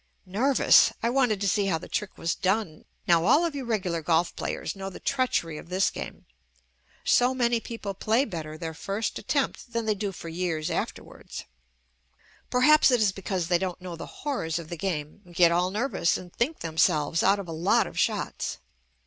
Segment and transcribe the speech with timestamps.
[0.27, 0.91] Nerv ous!
[1.03, 2.85] I wanted to see how the trick was done.
[3.07, 6.25] Now all of you regular golf players know the JUST ME treachery of this game.
[7.03, 11.43] So many people play better their first attempt than they do for years afterwards.
[12.49, 16.17] Perhaps it is because they don't know the horrors of the game, get all nervous
[16.17, 18.57] and think themselves out of a lot of shots.